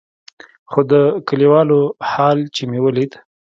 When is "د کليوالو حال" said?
0.91-2.39